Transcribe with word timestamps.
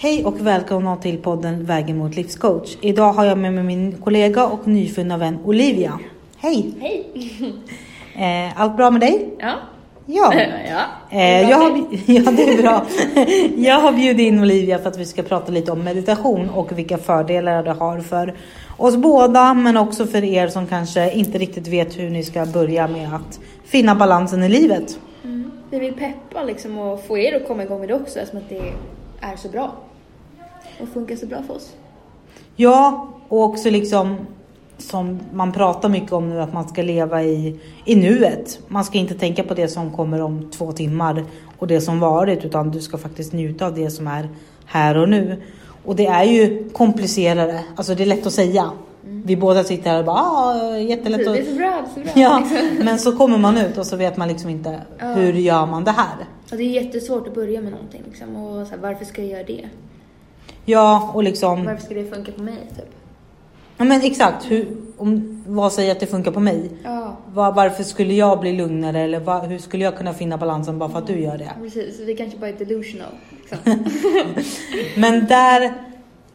Hej 0.00 0.24
och 0.24 0.46
välkomna 0.46 0.96
till 0.96 1.18
podden 1.18 1.64
Vägen 1.64 1.96
mot 1.96 2.16
livscoach. 2.16 2.76
Idag 2.80 3.12
har 3.12 3.24
jag 3.24 3.38
med 3.38 3.54
mig 3.54 3.64
min 3.64 3.98
kollega 4.04 4.46
och 4.46 4.68
nyfunna 4.68 5.16
vän 5.16 5.38
Olivia. 5.44 5.98
Hej! 6.36 6.74
Hej! 6.80 7.06
Eh, 8.18 8.60
allt 8.60 8.76
bra 8.76 8.90
med 8.90 9.00
dig? 9.00 9.34
Ja. 9.38 9.54
Ja. 10.06 10.34
ja. 10.68 10.84
Eh, 11.10 11.50
jag 11.50 11.56
har, 11.56 11.70
ja, 12.06 12.30
det 12.30 12.42
är 12.42 12.62
bra. 12.62 12.86
Jag 13.56 13.80
har 13.80 13.92
bjudit 13.92 14.20
in 14.20 14.40
Olivia 14.40 14.78
för 14.78 14.88
att 14.88 14.98
vi 14.98 15.04
ska 15.04 15.22
prata 15.22 15.52
lite 15.52 15.72
om 15.72 15.84
meditation 15.84 16.50
och 16.50 16.78
vilka 16.78 16.98
fördelar 16.98 17.62
det 17.62 17.72
har 17.72 18.00
för 18.00 18.34
oss 18.76 18.96
båda, 18.96 19.54
men 19.54 19.76
också 19.76 20.06
för 20.06 20.24
er 20.24 20.48
som 20.48 20.66
kanske 20.66 21.12
inte 21.12 21.38
riktigt 21.38 21.68
vet 21.68 21.98
hur 21.98 22.10
ni 22.10 22.22
ska 22.22 22.46
börja 22.46 22.88
med 22.88 23.14
att 23.14 23.40
finna 23.64 23.94
balansen 23.94 24.42
i 24.42 24.48
livet. 24.48 24.98
Mm. 25.24 25.50
Vi 25.70 25.78
vill 25.78 25.92
peppa 25.92 26.42
liksom 26.42 26.78
och 26.78 27.04
få 27.06 27.18
er 27.18 27.36
att 27.36 27.48
komma 27.48 27.62
igång 27.62 27.80
med 27.80 27.88
det 27.88 27.94
också 27.94 28.18
eftersom 28.18 28.38
att 28.38 28.48
det 28.48 28.72
är 29.20 29.36
så 29.36 29.48
bra. 29.48 29.72
Och 30.80 30.88
funkar 30.88 31.16
så 31.16 31.26
bra 31.26 31.42
för 31.42 31.54
oss. 31.54 31.72
Ja, 32.56 33.08
och 33.28 33.42
också 33.42 33.70
liksom 33.70 34.16
som 34.78 35.20
man 35.32 35.52
pratar 35.52 35.88
mycket 35.88 36.12
om 36.12 36.28
nu, 36.28 36.40
att 36.40 36.52
man 36.52 36.68
ska 36.68 36.82
leva 36.82 37.22
i, 37.22 37.60
i 37.84 37.96
nuet. 37.96 38.58
Man 38.68 38.84
ska 38.84 38.98
inte 38.98 39.14
tänka 39.14 39.42
på 39.42 39.54
det 39.54 39.68
som 39.68 39.92
kommer 39.92 40.22
om 40.22 40.50
två 40.50 40.72
timmar 40.72 41.24
och 41.58 41.66
det 41.66 41.80
som 41.80 42.00
varit, 42.00 42.44
utan 42.44 42.70
du 42.70 42.80
ska 42.80 42.98
faktiskt 42.98 43.32
njuta 43.32 43.66
av 43.66 43.74
det 43.74 43.90
som 43.90 44.06
är 44.06 44.28
här 44.66 44.96
och 44.96 45.08
nu. 45.08 45.42
Och 45.84 45.96
det 45.96 46.06
är 46.06 46.24
ju 46.24 46.68
komplicerade, 46.68 47.60
alltså 47.76 47.94
det 47.94 48.02
är 48.02 48.06
lätt 48.06 48.26
att 48.26 48.32
säga. 48.32 48.70
Mm. 49.04 49.22
Vi 49.26 49.36
båda 49.36 49.64
sitter 49.64 49.90
här 49.90 49.98
och 49.98 50.04
bara, 50.04 50.16
ah, 50.16 50.76
jättelätt 50.76 51.26
att... 51.26 51.34
Det 51.34 51.40
är 51.40 51.44
så 51.44 51.56
bra, 51.56 51.84
det 51.94 52.00
är 52.00 52.06
så 52.06 52.14
bra. 52.14 52.22
Ja, 52.22 52.42
men 52.84 52.98
så 52.98 53.16
kommer 53.16 53.38
man 53.38 53.58
ut 53.58 53.78
och 53.78 53.86
så 53.86 53.96
vet 53.96 54.16
man 54.16 54.28
liksom 54.28 54.50
inte, 54.50 54.80
hur 54.98 55.32
gör 55.32 55.66
man 55.66 55.84
det 55.84 55.90
här? 55.90 56.16
Och 56.50 56.56
det 56.56 56.62
är 56.62 56.82
jättesvårt 56.82 57.26
att 57.26 57.34
börja 57.34 57.60
med 57.60 57.72
någonting 57.72 58.02
liksom. 58.06 58.36
Och 58.36 58.66
så 58.66 58.70
här, 58.70 58.78
varför 58.78 59.04
ska 59.04 59.22
jag 59.22 59.30
göra 59.30 59.42
det? 59.42 59.68
Ja, 60.64 61.12
och 61.14 61.22
liksom... 61.22 61.64
Varför 61.64 61.84
ska 61.84 61.94
det 61.94 62.04
funka 62.04 62.32
på 62.32 62.42
mig, 62.42 62.58
typ? 62.76 62.94
Ja 63.76 63.84
men 63.84 64.02
exakt, 64.02 64.50
hur, 64.50 64.76
om, 64.96 65.44
vad 65.46 65.72
säger 65.72 65.92
att 65.92 66.00
det 66.00 66.06
funkar 66.06 66.30
på 66.30 66.40
mig? 66.40 66.70
Ja. 66.84 67.16
Var, 67.34 67.52
varför 67.52 67.84
skulle 67.84 68.14
jag 68.14 68.40
bli 68.40 68.52
lugnare 68.52 69.00
eller 69.00 69.20
var, 69.20 69.46
hur 69.46 69.58
skulle 69.58 69.84
jag 69.84 69.96
kunna 69.96 70.14
finna 70.14 70.38
balansen 70.38 70.78
bara 70.78 70.90
för 70.90 70.98
att 70.98 71.06
du 71.06 71.20
gör 71.20 71.38
det? 71.38 71.50
Precis, 71.60 72.06
det 72.06 72.14
kanske 72.14 72.38
bara 72.38 72.48
är 72.48 72.52
delusional. 72.52 73.12
Liksom. 73.30 73.58
men 74.96 75.26
där 75.26 75.74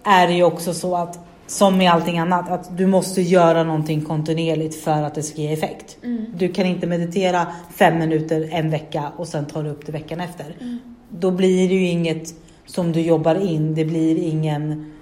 är 0.04 0.28
det 0.28 0.34
ju 0.34 0.44
också 0.44 0.74
så 0.74 0.96
att 0.96 1.20
som 1.48 1.78
med 1.78 1.92
allting 1.92 2.20
annat, 2.20 2.50
att 2.50 2.78
du 2.78 2.88
måste 2.88 3.22
göra 3.22 3.64
någonting 3.64 4.06
kontinuerligt 4.06 4.84
för 4.84 5.04
att 5.04 5.16
det 5.16 5.24
ska 5.24 5.42
ge 5.42 5.54
effekt. 5.54 5.98
Mm. 6.04 6.26
Du 6.36 6.48
kan 6.48 6.66
inte 6.66 6.88
meditera 6.88 7.48
fem 7.72 8.00
minuter 8.00 8.50
en 8.52 8.70
vecka 8.70 9.12
och 9.18 9.28
sen 9.28 9.46
tar 9.46 9.64
du 9.64 9.70
upp 9.70 9.86
det 9.86 9.92
veckan 9.92 10.20
efter. 10.20 10.56
Mm. 10.62 10.80
Då 11.10 11.32
blir 11.32 11.70
det 11.70 11.76
ju 11.76 11.88
inget 11.88 12.34
som 12.66 12.92
du 12.92 13.02
jobbar 13.02 13.36
in, 13.36 13.76
det 13.76 13.86
blir 13.86 14.18
ingen 14.18 14.94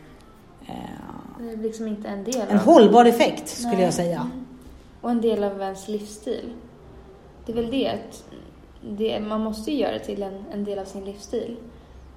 det 1.42 1.52
är 1.52 1.58
liksom 1.58 1.88
inte 1.88 2.08
en 2.08 2.24
del 2.24 2.42
En 2.50 2.58
av... 2.58 2.66
hållbar 2.66 3.06
effekt 3.06 3.48
skulle 3.48 3.74
Nej. 3.74 3.84
jag 3.84 3.94
säga. 3.94 4.20
Mm. 4.20 4.46
Och 5.02 5.12
en 5.12 5.22
del 5.22 5.44
av 5.44 5.62
ens 5.62 5.88
livsstil. 5.88 6.54
Det 7.46 7.52
är 7.52 7.56
väl 7.56 7.72
det 7.72 7.88
att 7.88 8.24
det, 8.90 9.20
man 9.20 9.42
måste 9.42 9.72
göra 9.72 9.92
det 9.92 10.00
till 10.00 10.24
en, 10.24 10.46
en 10.54 10.64
del 10.64 10.80
av 10.80 10.86
sin 10.86 11.06
livsstil. 11.06 11.58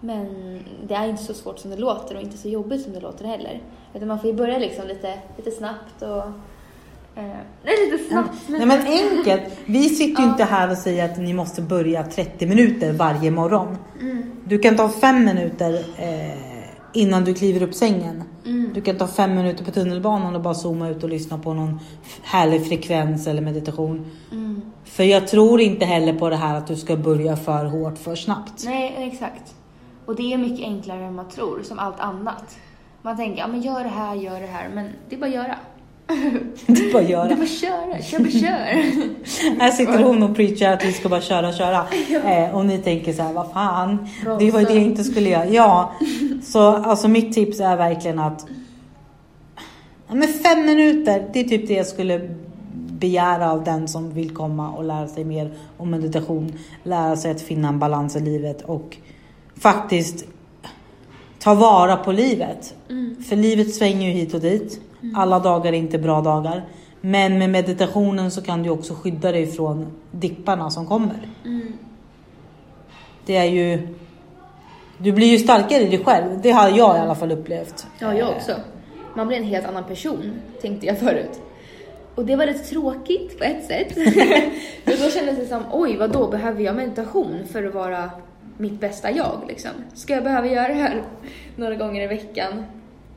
Men 0.05 0.59
det 0.87 0.95
är 0.95 1.09
inte 1.09 1.23
så 1.23 1.35
svårt 1.35 1.59
som 1.59 1.71
det 1.71 1.77
låter 1.77 2.17
och 2.17 2.23
inte 2.23 2.39
så 2.39 2.49
jobbigt 2.49 2.83
som 2.83 2.93
det 2.93 3.01
låter 3.01 3.25
heller. 3.25 3.63
Utan 3.95 4.09
man 4.09 4.21
får 4.21 4.31
ju 4.31 4.37
börja 4.37 4.59
liksom 4.59 4.87
lite, 4.87 5.19
lite 5.37 5.51
snabbt 5.51 6.03
och 6.03 6.23
Eh, 7.17 7.23
nej, 7.65 7.91
lite 7.91 8.05
snabbt. 8.09 8.35
Nej, 8.47 8.67
men 8.67 8.81
enkelt. 8.87 9.43
Vi 9.67 9.89
sitter 9.89 10.23
ju 10.23 10.27
ja. 10.27 10.33
inte 10.33 10.45
här 10.45 10.71
och 10.71 10.77
säger 10.77 11.05
att 11.05 11.19
ni 11.19 11.35
måste 11.35 11.63
börja 11.63 12.03
30 12.03 12.47
minuter 12.47 12.93
varje 12.93 13.31
morgon. 13.31 13.77
Mm. 14.01 14.23
Du 14.45 14.59
kan 14.59 14.77
ta 14.77 14.89
fem 14.89 15.25
minuter 15.25 15.85
eh, 15.97 16.39
innan 16.93 17.25
du 17.25 17.35
kliver 17.35 17.63
upp 17.63 17.75
sängen. 17.75 18.25
Mm. 18.47 18.71
Du 18.75 18.81
kan 18.81 18.97
ta 18.97 19.07
fem 19.07 19.35
minuter 19.35 19.65
på 19.65 19.71
tunnelbanan 19.71 20.35
och 20.35 20.41
bara 20.41 20.55
zooma 20.55 20.89
ut 20.89 21.03
och 21.03 21.09
lyssna 21.09 21.39
på 21.39 21.55
någon 21.55 21.81
härlig 22.23 22.67
frekvens 22.67 23.27
eller 23.27 23.43
meditation. 23.43 24.07
Mm. 24.33 24.63
För 24.85 25.05
jag 25.05 25.29
tror 25.29 25.61
inte 25.61 25.85
heller 25.85 26.13
på 26.13 26.31
det 26.31 26.37
här 26.37 26.59
att 26.59 26.67
du 26.67 26.77
ska 26.77 26.97
börja 26.97 27.37
för 27.37 27.65
hårt 27.65 27.99
för 27.99 28.15
snabbt. 28.15 28.65
Nej, 28.65 29.11
exakt. 29.13 29.55
Och 30.07 30.17
det 30.17 30.33
är 30.33 30.39
mycket 30.39 30.67
enklare 30.67 31.05
än 31.05 31.15
man 31.15 31.29
tror, 31.29 31.63
som 31.63 31.79
allt 31.79 32.01
annat. 32.01 32.57
Man 33.03 33.17
tänker, 33.17 33.39
ja 33.39 33.47
men 33.47 33.61
gör 33.61 33.85
det 33.85 33.91
här, 33.91 34.15
gör 34.15 34.41
det 34.41 34.47
här, 34.47 34.69
men 34.69 34.91
det 35.09 35.17
är 35.17 35.21
bara 35.21 35.27
att 35.27 35.35
göra. 35.35 35.57
Det 36.67 36.89
är 36.89 36.93
bara 36.93 37.03
att 37.03 37.09
göra. 37.09 37.25
Det 37.25 37.33
är 37.33 37.37
bara 37.37 37.43
att 37.43 37.51
köra, 37.51 38.03
kör 38.03 38.19
bara 38.19 38.31
kör. 38.31 39.59
här 39.61 39.71
sitter 39.71 40.03
hon 40.03 40.23
och 40.23 40.37
preachar 40.37 40.73
att 40.73 40.85
vi 40.85 40.93
ska 40.93 41.09
bara 41.09 41.21
köra, 41.21 41.53
köra. 41.53 41.87
Eh, 42.31 42.57
och 42.57 42.67
ni 42.67 42.79
tänker 42.79 43.13
så 43.13 43.23
här, 43.23 43.33
vad 43.33 43.53
fan, 43.53 44.09
det 44.39 44.51
var 44.51 44.61
ju 44.61 44.67
det 44.67 44.75
jag 44.75 44.83
inte 44.83 45.05
skulle 45.05 45.29
göra. 45.29 45.47
Ja, 45.47 45.93
så 46.43 46.61
alltså 46.61 47.09
mitt 47.09 47.35
tips 47.35 47.61
är 47.61 47.77
verkligen 47.77 48.19
att 48.19 48.47
men 50.09 50.29
fem 50.29 50.67
minuter, 50.67 51.31
det 51.33 51.41
är 51.41 51.45
typ 51.45 51.69
det 51.69 51.75
jag 51.75 51.87
skulle 51.87 52.31
begära 52.89 53.53
av 53.53 53.65
den 53.65 53.89
som 53.89 54.11
vill 54.11 54.35
komma 54.35 54.71
och 54.73 54.85
lära 54.85 55.09
sig 55.09 55.25
mer 55.25 55.53
om 55.77 55.91
meditation. 55.91 56.53
Lära 56.83 57.17
sig 57.17 57.31
att 57.31 57.41
finna 57.41 57.69
en 57.69 57.79
balans 57.79 58.17
i 58.17 58.21
livet 58.21 58.63
och 58.63 58.97
faktiskt 59.61 60.25
ta 61.39 61.55
vara 61.55 61.97
på 61.97 62.13
livet. 62.13 62.75
Mm. 62.91 63.23
För 63.23 63.37
livet 63.37 63.75
svänger 63.75 64.07
ju 64.07 64.13
hit 64.13 64.35
och 64.35 64.41
dit. 64.41 64.81
Mm. 65.03 65.17
Alla 65.17 65.39
dagar 65.39 65.73
är 65.73 65.77
inte 65.77 65.99
bra 65.99 66.21
dagar. 66.21 66.65
Men 67.01 67.39
med 67.39 67.51
meditationen 67.51 68.31
så 68.31 68.43
kan 68.43 68.63
du 68.63 68.71
också 68.71 68.95
skydda 68.95 69.33
dig 69.33 69.47
från 69.47 69.87
dipparna 70.11 70.71
som 70.71 70.87
kommer. 70.87 71.29
Mm. 71.45 71.73
Det 73.27 73.37
är 73.37 73.45
ju... 73.45 73.89
Du 74.99 75.13
blir 75.13 75.27
ju 75.27 75.39
starkare 75.39 75.83
i 75.83 75.89
dig 75.89 76.05
själv. 76.05 76.41
Det 76.43 76.51
har 76.51 76.69
jag 76.69 76.97
i 76.97 77.01
alla 77.01 77.15
fall 77.15 77.33
upplevt. 77.33 77.87
Ja, 77.99 78.15
jag 78.15 78.29
också. 78.29 78.53
Man 79.15 79.27
blir 79.29 79.39
en 79.39 79.45
helt 79.45 79.67
annan 79.67 79.85
person, 79.85 80.33
tänkte 80.61 80.87
jag 80.87 80.99
förut. 80.99 81.41
Och 82.15 82.25
det 82.25 82.37
var 82.37 82.47
lite 82.47 82.65
tråkigt 82.65 83.39
på 83.39 83.45
ett 83.45 83.65
sätt. 83.65 83.95
För 84.85 85.05
då 85.05 85.11
kändes 85.11 85.37
det 85.39 85.47
som, 85.47 85.63
oj, 85.73 85.97
vad 85.97 86.13
då 86.13 86.29
behöver 86.29 86.63
jag 86.63 86.77
meditation 86.77 87.39
för 87.53 87.65
att 87.65 87.75
vara 87.75 88.11
mitt 88.57 88.81
bästa 88.81 89.11
jag 89.11 89.45
liksom? 89.49 89.71
Ska 89.95 90.15
jag 90.15 90.25
behöva 90.25 90.47
göra 90.47 90.69
det 90.69 90.75
här 90.75 91.03
några 91.57 91.75
gånger 91.75 92.03
i 92.03 92.07
veckan? 92.07 92.65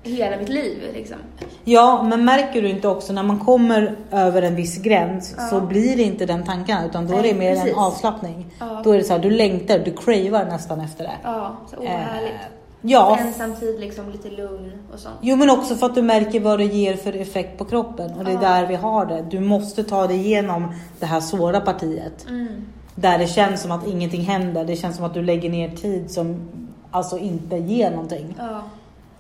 hela 0.07 0.37
mitt 0.37 0.49
liv 0.49 0.83
liksom. 0.93 1.17
Ja, 1.63 2.03
men 2.03 2.25
märker 2.25 2.61
du 2.61 2.69
inte 2.69 2.87
också 2.87 3.13
när 3.13 3.23
man 3.23 3.39
kommer 3.39 3.95
över 4.11 4.41
en 4.41 4.55
viss 4.55 4.77
gräns 4.77 5.35
ja. 5.37 5.47
så 5.47 5.61
blir 5.61 5.97
det 5.97 6.03
inte 6.03 6.25
den 6.25 6.43
tanken 6.43 6.85
utan 6.85 7.07
då 7.07 7.13
Nej, 7.13 7.19
är 7.19 7.33
det 7.33 7.39
mer 7.39 7.55
precis. 7.55 7.71
en 7.71 7.79
avslappning. 7.79 8.45
Ja. 8.59 8.81
Då 8.83 8.91
är 8.91 8.97
det 8.97 9.03
så 9.03 9.13
här, 9.13 9.19
du 9.19 9.29
längtar, 9.29 9.79
du 9.79 9.91
cravar 9.91 10.45
nästan 10.45 10.81
efter 10.81 11.03
det. 11.03 11.17
Ja, 11.23 11.57
så 11.69 11.75
oh, 11.75 11.87
härligt. 11.87 12.31
Eh, 12.31 12.39
ja. 12.81 13.17
Ensamtid, 13.19 13.79
liksom 13.79 14.11
lite 14.11 14.29
lugn 14.29 14.71
och 14.93 14.99
sånt. 14.99 15.15
Jo, 15.21 15.35
men 15.35 15.49
också 15.49 15.75
för 15.75 15.85
att 15.85 15.95
du 15.95 16.01
märker 16.01 16.39
vad 16.39 16.59
det 16.59 16.65
ger 16.65 16.95
för 16.95 17.13
effekt 17.21 17.57
på 17.57 17.65
kroppen 17.65 18.11
och 18.13 18.25
det 18.25 18.31
är 18.31 18.35
ja. 18.35 18.41
där 18.41 18.67
vi 18.67 18.75
har 18.75 19.05
det. 19.05 19.25
Du 19.29 19.39
måste 19.39 19.83
ta 19.83 20.07
dig 20.07 20.17
igenom 20.17 20.73
det 20.99 21.05
här 21.05 21.19
svåra 21.19 21.61
partiet. 21.61 22.25
Mm. 22.29 22.65
Där 22.99 23.17
det 23.17 23.27
känns 23.27 23.61
som 23.61 23.71
att 23.71 23.87
ingenting 23.87 24.21
händer. 24.21 24.65
Det 24.65 24.75
känns 24.75 24.95
som 24.95 25.05
att 25.05 25.13
du 25.13 25.21
lägger 25.21 25.49
ner 25.49 25.69
tid 25.69 26.11
som 26.11 26.49
alltså 26.91 27.17
inte 27.17 27.55
ger 27.55 27.91
någonting. 27.91 28.35
Ja. 28.37 28.63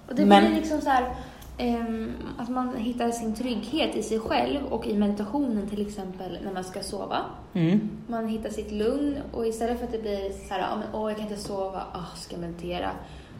Och 0.09 0.15
det 0.15 0.25
Men... 0.25 0.45
blir 0.45 0.55
liksom 0.55 0.81
så 0.81 0.89
här, 0.89 1.15
um, 1.59 2.11
att 2.37 2.49
man 2.49 2.75
hittar 2.77 3.11
sin 3.11 3.35
trygghet 3.35 3.95
i 3.95 4.03
sig 4.03 4.19
själv 4.19 4.65
och 4.65 4.87
i 4.87 4.97
meditationen 4.97 5.69
till 5.69 5.87
exempel 5.87 6.37
när 6.43 6.53
man 6.53 6.63
ska 6.63 6.83
sova. 6.83 7.17
Mm. 7.53 7.89
Man 8.07 8.27
hittar 8.27 8.49
sitt 8.49 8.71
lugn 8.71 9.17
och 9.33 9.47
istället 9.47 9.77
för 9.77 9.85
att 9.85 9.91
det 9.91 10.01
blir 10.01 10.47
så 10.47 10.53
här, 10.53 10.65
åh 10.93 11.05
oh, 11.05 11.09
jag 11.11 11.17
kan 11.17 11.27
inte 11.27 11.41
sova, 11.41 11.83
oh, 11.93 12.15
ska 12.15 12.33
jag 12.33 12.41
meditera. 12.41 12.91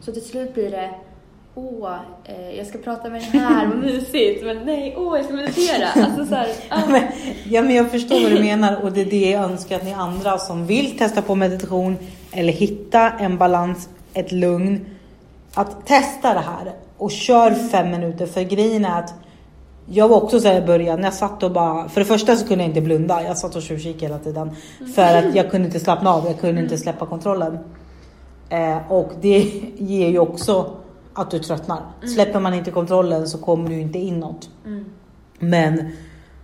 Så 0.01 0.11
till 0.11 0.25
slut 0.25 0.53
blir 0.53 0.71
det, 0.71 0.93
åh, 1.57 1.95
eh, 2.23 2.57
jag 2.57 2.67
ska 2.67 2.77
prata 2.77 3.09
med 3.09 3.21
den 3.31 3.41
här, 3.41 3.67
vad 3.67 3.77
mysigt, 3.77 4.45
men 4.45 4.57
nej, 4.65 4.95
åh, 4.97 5.17
jag 5.17 5.25
ska 5.25 5.33
meditera. 5.33 5.87
Alltså 6.05 6.25
så 6.25 6.35
här, 6.35 6.47
ah. 6.69 6.81
men, 6.89 7.03
ja, 7.49 7.61
men 7.61 7.75
jag 7.75 7.91
förstår 7.91 8.21
vad 8.23 8.31
du 8.31 8.39
menar 8.39 8.83
och 8.83 8.91
det 8.91 9.01
är 9.01 9.05
det 9.05 9.29
jag 9.29 9.43
önskar 9.43 9.75
att 9.75 9.83
ni 9.83 9.93
andra 9.93 10.37
som 10.37 10.65
vill 10.65 10.97
testa 10.97 11.21
på 11.21 11.35
meditation 11.35 11.97
eller 12.31 12.53
hitta 12.53 13.11
en 13.11 13.37
balans, 13.37 13.89
ett 14.13 14.31
lugn, 14.31 14.85
att 15.53 15.85
testa 15.87 16.33
det 16.33 16.39
här 16.39 16.73
och 16.97 17.11
kör 17.11 17.51
fem 17.51 17.91
minuter. 17.91 18.25
För 18.25 18.41
grejen 18.41 18.85
är 18.85 18.99
att 18.99 19.13
jag 19.85 20.07
var 20.07 20.17
också 20.17 20.39
så 20.39 20.47
här 20.47 20.61
i 20.61 20.65
början, 20.65 20.99
när 20.99 21.07
jag 21.07 21.13
satt 21.13 21.43
och 21.43 21.51
bara, 21.51 21.89
för 21.89 22.01
det 22.01 22.05
första 22.05 22.35
så 22.35 22.47
kunde 22.47 22.63
jag 22.63 22.69
inte 22.69 22.81
blunda. 22.81 23.23
Jag 23.23 23.37
satt 23.37 23.55
och 23.55 23.61
tjuvkikade 23.61 24.05
hela 24.05 24.19
tiden. 24.19 24.51
För 24.95 25.17
att 25.17 25.35
jag 25.35 25.51
kunde 25.51 25.67
inte 25.67 25.79
slappna 25.79 26.13
av, 26.13 26.25
jag 26.25 26.39
kunde 26.39 26.61
inte 26.61 26.77
släppa 26.77 27.05
kontrollen. 27.05 27.59
Eh, 28.49 28.91
och 28.91 29.11
det 29.21 29.39
ger 29.77 30.09
ju 30.09 30.19
också 30.19 30.77
att 31.17 31.31
du 31.31 31.39
tröttnar. 31.39 31.77
Mm. 31.77 32.13
Släpper 32.13 32.39
man 32.39 32.53
inte 32.53 32.71
kontrollen 32.71 33.27
så 33.27 33.37
kommer 33.37 33.69
du 33.69 33.79
inte 33.79 33.99
inåt. 33.99 34.49
Mm. 34.65 34.85
Men 35.39 35.91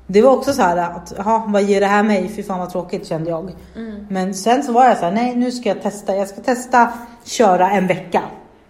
det 0.07 0.21
var 0.21 0.31
också 0.31 0.53
så 0.53 0.61
här 0.61 0.77
att, 0.77 1.13
jaha, 1.17 1.43
vad 1.47 1.63
ger 1.63 1.79
det 1.79 1.87
här 1.87 2.03
mig? 2.03 2.31
Fy 2.35 2.43
fan 2.43 2.59
vad 2.59 2.69
tråkigt 2.69 3.07
kände 3.07 3.29
jag. 3.29 3.55
Mm. 3.75 4.05
Men 4.09 4.33
sen 4.33 4.63
så 4.63 4.71
var 4.71 4.85
jag 4.85 4.97
så 4.97 5.05
här, 5.05 5.11
nej 5.11 5.35
nu 5.35 5.51
ska 5.51 5.69
jag 5.69 5.81
testa. 5.81 6.15
Jag 6.15 6.27
ska 6.27 6.41
testa 6.41 6.93
köra 7.23 7.71
en 7.71 7.87
vecka 7.87 8.21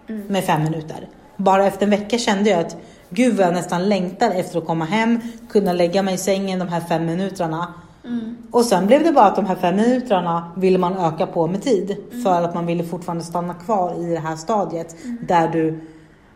mm. 0.08 0.22
med 0.22 0.44
fem 0.44 0.62
minuter. 0.62 1.08
Bara 1.36 1.66
efter 1.66 1.82
en 1.82 1.90
vecka 1.90 2.18
kände 2.18 2.50
jag 2.50 2.60
att 2.60 2.76
gud 3.10 3.36
vad 3.36 3.46
jag 3.46 3.54
nästan 3.54 3.88
längtar 3.88 4.30
efter 4.30 4.58
att 4.58 4.66
komma 4.66 4.84
hem, 4.84 5.20
kunna 5.50 5.72
lägga 5.72 6.02
mig 6.02 6.14
i 6.14 6.18
sängen 6.18 6.58
de 6.58 6.68
här 6.68 6.80
fem 6.80 7.06
minuterna 7.06 7.74
Mm. 8.04 8.36
Och 8.50 8.64
sen 8.64 8.86
blev 8.86 9.04
det 9.04 9.12
bara 9.12 9.24
att 9.24 9.36
de 9.36 9.46
här 9.46 9.56
fem 9.56 9.76
minuterna 9.76 10.52
ville 10.56 10.78
man 10.78 10.96
öka 10.96 11.26
på 11.26 11.46
med 11.46 11.62
tid. 11.62 11.96
För 12.22 12.42
att 12.42 12.54
man 12.54 12.66
ville 12.66 12.84
fortfarande 12.84 13.24
stanna 13.24 13.54
kvar 13.54 13.94
i 13.94 14.06
det 14.06 14.18
här 14.18 14.36
stadiet. 14.36 14.96
Där, 15.28 15.48
du, 15.48 15.80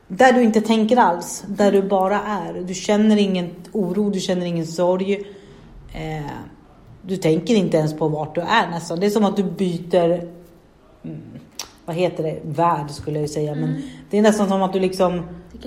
där 0.09 0.33
du 0.33 0.43
inte 0.43 0.61
tänker 0.61 0.97
alls. 0.97 1.45
Där 1.49 1.73
du 1.73 1.83
bara 1.83 2.21
är. 2.23 2.63
Du 2.67 2.75
känner 2.75 3.17
ingen 3.17 3.51
oro, 3.73 4.11
du 4.11 4.21
känner 4.21 4.47
ingen 4.47 4.67
sorg. 4.67 5.15
Eh, 5.93 6.31
du 7.03 7.17
tänker 7.17 7.55
inte 7.55 7.77
ens 7.77 7.97
på 7.97 8.09
vart 8.09 8.35
du 8.35 8.41
är 8.41 8.71
nästan. 8.71 9.01
Det 9.01 9.07
är 9.07 9.11
som 9.11 9.25
att 9.25 9.37
du 9.37 9.43
byter, 9.43 10.29
mm, 11.05 11.21
vad 11.85 11.97
heter 11.97 12.23
det, 12.23 12.39
värld 12.45 12.91
skulle 12.91 13.17
jag 13.17 13.23
ju 13.23 13.33
säga. 13.33 13.55
Men 13.55 13.83
det 14.11 14.19
är 14.19 14.23
nästan 14.23 14.49
som 14.49 14.63
att 14.63 14.73
du 14.73 14.81
liksom 14.81 15.23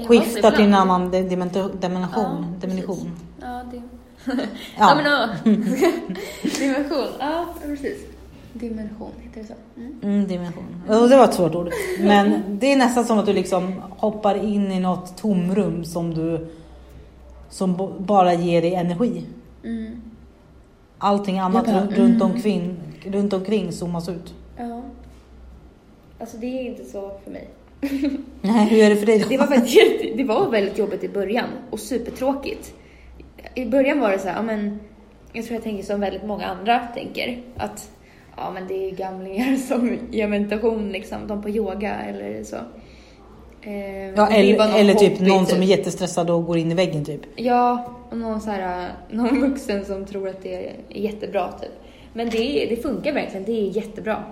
skiftar 0.08 0.52
till 0.52 0.66
en 0.66 0.74
annan 0.74 1.12
di- 1.12 1.22
dimension. 1.22 1.72
dimension, 1.80 2.46
Ja, 2.62 2.68
dimension. 2.68 3.12
Ja, 3.42 3.62
det... 3.72 3.82
Ja. 4.26 4.34
ja. 4.78 4.96
men 4.96 5.06
ja. 5.06 5.28
Dimension. 6.60 7.08
Ja, 7.20 7.46
precis. 7.66 7.98
Dimension, 8.54 9.12
heter 9.20 9.42
det 9.42 9.48
så? 9.48 9.54
Mm. 9.78 9.96
Mm, 10.04 10.28
dimension. 10.28 10.64
Och 10.88 11.10
det 11.10 11.18
var 11.18 11.24
ett 11.24 11.34
svårt 11.34 11.56
ord. 11.56 11.70
Men 12.00 12.42
det 12.60 12.72
är 12.74 12.78
nästan 12.78 13.06
som 13.06 13.20
att 13.20 13.26
du 13.26 13.34
liksom 13.34 13.74
hoppar 13.90 14.36
in 14.46 14.72
i 14.72 14.80
något 14.80 15.18
tomrum 15.18 15.86
som 15.86 16.14
du 16.14 16.48
som 17.50 17.96
bara 18.00 18.34
ger 18.34 18.62
dig 18.62 18.76
energi. 18.76 19.26
Mm. 19.64 20.02
Allting 20.98 21.40
annat 21.40 21.66
bara, 21.66 21.76
ru- 21.76 21.96
runt, 21.96 22.22
mm. 22.22 22.22
omkring, 22.22 22.76
runt 23.06 23.34
omkring 23.34 23.72
zoomas 23.72 24.10
ut. 24.10 24.34
Ja. 24.58 24.82
Alltså 26.20 26.38
det 26.38 26.46
är 26.46 26.64
inte 26.66 26.86
så 26.86 27.12
för 27.24 27.32
mig. 27.32 27.50
Nej, 28.42 28.68
hur 28.70 28.84
är 28.84 28.90
det 28.90 28.96
för 28.96 29.06
dig 29.06 29.20
då? 29.20 29.26
Det 29.30 29.38
var, 29.38 29.48
väldigt, 29.48 29.76
jätte- 29.76 30.18
det 30.18 30.24
var 30.24 30.50
väldigt 30.50 30.78
jobbigt 30.78 31.04
i 31.04 31.10
början 31.10 31.50
och 31.70 31.80
supertråkigt. 31.80 32.74
I 33.56 33.66
början 33.66 34.00
var 34.00 34.12
det 34.12 34.20
så 34.20 34.28
här, 34.28 34.36
ja 34.36 34.42
men 34.42 34.80
jag 35.34 35.46
tror 35.46 35.56
jag 35.56 35.64
tänker 35.64 35.84
som 35.84 36.00
väldigt 36.00 36.26
många 36.26 36.46
andra 36.46 36.80
tänker 36.80 37.42
att 37.58 37.90
ja 38.42 38.52
men 38.52 38.68
det 38.68 38.90
är 38.90 38.92
gamlingar 38.92 39.56
som 39.68 39.98
gör 40.12 40.28
meditation 40.28 40.90
liksom, 40.92 41.28
de 41.28 41.42
på 41.42 41.50
yoga 41.50 41.96
eller 41.96 42.44
så. 42.44 42.56
Eh, 43.64 44.10
ja, 44.10 44.28
eller, 44.28 44.80
eller 44.80 44.94
typ 44.94 45.20
någon 45.20 45.46
som 45.46 45.62
är 45.62 45.66
jättestressad 45.66 46.30
och 46.30 46.46
går 46.46 46.58
in 46.58 46.72
i 46.72 46.76
väggen 46.76 47.06
typ. 47.06 47.22
Ja, 47.36 47.96
och 48.10 48.18
någon, 48.18 48.42
så 48.42 48.50
här, 48.50 48.92
någon 49.10 49.42
vuxen 49.42 49.86
som 49.86 50.06
tror 50.06 50.30
att 50.30 50.44
det 50.44 50.56
är 50.56 50.76
jättebra 50.90 51.52
typ. 51.52 51.72
Men 52.14 52.30
det, 52.30 52.66
det 52.70 52.82
funkar 52.82 53.14
verkligen, 53.14 53.46
det 53.46 53.52
är 53.52 53.78
jättebra. 53.78 54.24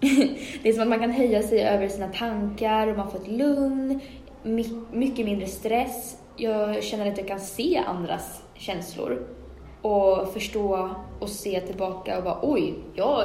Det 0.62 0.68
är 0.68 0.72
som 0.72 0.82
att 0.82 0.88
man 0.88 0.98
kan 0.98 1.10
höja 1.10 1.42
sig 1.42 1.62
över 1.62 1.88
sina 1.88 2.08
tankar 2.08 2.86
och 2.86 2.96
man 2.96 3.10
får 3.10 3.18
ett 3.18 3.28
lugn, 3.28 4.00
my- 4.42 4.80
mycket 4.92 5.24
mindre 5.26 5.46
stress. 5.46 6.16
Jag 6.36 6.82
känner 6.82 7.12
att 7.12 7.18
jag 7.18 7.28
kan 7.28 7.40
se 7.40 7.82
andras 7.86 8.42
känslor 8.54 9.26
och 9.84 10.32
förstå 10.32 10.90
och 11.20 11.28
se 11.28 11.60
tillbaka 11.60 12.18
och 12.18 12.24
bara 12.24 12.38
oj, 12.42 12.74
jag 12.94 13.24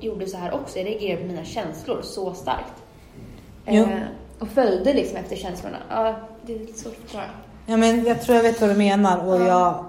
gjorde 0.00 0.26
så 0.26 0.36
här 0.36 0.54
också. 0.54 0.78
Jag 0.78 0.86
reagerade 0.86 1.20
på 1.22 1.26
mina 1.28 1.44
känslor 1.44 1.98
så 2.02 2.34
starkt. 2.34 2.72
Jo. 3.66 3.82
Eh, 3.82 3.88
och 4.38 4.48
följde 4.48 4.94
liksom 4.94 5.16
efter 5.16 5.36
känslorna. 5.36 5.76
Ja, 5.90 6.14
det 6.46 6.54
är 6.54 6.58
lite 6.58 6.78
svårt 6.78 6.92
att 6.92 6.98
förklara. 7.02 7.26
Ja, 7.66 7.76
men 7.76 8.04
jag 8.04 8.22
tror 8.22 8.36
jag 8.36 8.42
vet 8.42 8.60
vad 8.60 8.70
du 8.70 8.74
menar 8.76 9.28
och 9.28 9.40
jag, 9.40 9.84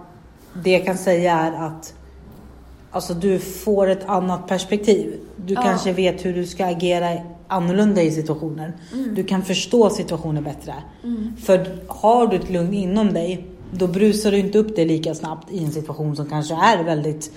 det 0.63 0.71
jag 0.71 0.86
kan 0.86 0.98
säga 0.98 1.33
är 1.33 1.68
att 1.68 1.94
alltså, 2.92 3.13
du 3.13 3.39
får 3.39 3.88
ett 3.88 4.06
annat 4.10 4.48
perspektiv. 4.48 5.19
Du 5.36 5.54
Ja. 5.54 5.62
kanske 5.62 5.94
vet 5.94 6.25
hur 6.25 6.33
du 6.33 6.45
ska 6.45 6.65
agera 6.65 7.18
annorlunda 7.48 8.01
i 8.01 8.12
situationer. 8.12 8.74
Du 9.15 9.24
kan 9.24 9.42
förstå 9.44 9.89
situationer 9.89 10.42
bättre. 10.42 10.74
För 11.45 11.77
har 11.88 12.27
du 12.27 12.36
ett 12.36 12.50
lugn 12.50 12.74
inom 12.74 13.13
dig, 13.13 13.45
då 13.78 13.88
brusar 13.88 14.31
du 14.31 14.38
inte 14.38 14.58
upp 14.58 14.75
dig 14.75 14.86
lika 14.86 15.16
snabbt 15.16 15.52
i 15.52 15.64
en 15.64 15.72
situation 15.72 16.16
som 16.16 16.30
kanske 16.30 16.54
är 16.54 16.84
väldigt 16.84 17.31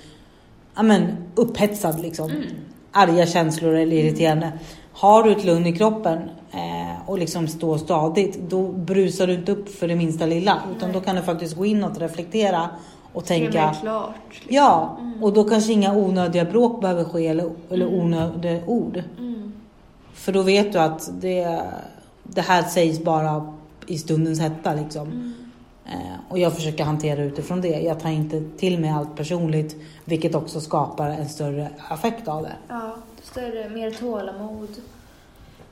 ja, 0.76 0.82
men, 0.82 1.06
upphetsad. 1.34 2.00
Liksom. 2.00 2.30
Arga 2.92 3.26
känslor 3.26 3.74
eller 3.74 3.96
irriterande. 3.96 4.52
Har 4.92 5.22
du 5.22 5.32
ett 5.32 5.44
lugn 5.44 5.66
i 5.66 5.76
kroppen 5.76 6.18
eh, 6.50 7.08
och 7.10 7.18
liksom 7.18 7.48
står 7.48 7.78
stadigt, 7.78 8.38
då 8.48 8.62
brusar 8.72 9.26
du 9.26 9.34
inte 9.34 9.52
upp 9.52 9.68
för 9.68 9.88
det 9.88 9.96
minsta 9.96 10.26
lilla. 10.26 10.62
Utan 10.76 10.92
då 10.92 11.00
kan 11.00 11.16
du 11.16 11.22
faktiskt 11.22 11.56
gå 11.56 11.66
inåt, 11.66 11.98
reflektera 11.98 12.68
och 13.12 13.24
tänka. 13.24 13.66
Det 13.66 13.76
klart. 13.80 14.14
liksom. 14.30 14.54
Ja, 14.54 14.98
och 15.20 15.32
då 15.32 15.44
kanske 15.44 15.72
inga 15.72 15.94
onödiga 15.94 16.44
bråk 16.44 16.80
behöver 16.80 17.04
ske 17.04 17.26
eller, 17.26 17.50
eller 17.70 17.86
onödiga 17.86 18.60
ord. 18.66 19.02
Mm. 19.18 19.52
För 20.14 20.32
då 20.32 20.42
vet 20.42 20.72
du 20.72 20.78
att 20.78 21.10
det, 21.20 21.60
det 22.22 22.40
här 22.40 22.62
sägs 22.62 23.04
bara 23.04 23.54
i 23.86 23.98
stundens 23.98 24.40
hetta 24.40 24.74
liksom. 24.74 25.34
Eh, 25.92 26.16
och 26.28 26.38
jag 26.38 26.54
försöker 26.54 26.84
hantera 26.84 27.22
utifrån 27.22 27.60
det. 27.60 27.68
Jag 27.68 28.00
tar 28.00 28.10
inte 28.10 28.42
till 28.58 28.80
mig 28.80 28.90
allt 28.90 29.16
personligt, 29.16 29.76
vilket 30.04 30.34
också 30.34 30.60
skapar 30.60 31.06
en 31.10 31.28
större 31.28 31.68
affekt 31.88 32.28
av 32.28 32.42
det. 32.42 32.52
Ja, 32.68 32.96
större, 33.22 33.68
mer 33.68 33.90
tålamod. 33.90 34.68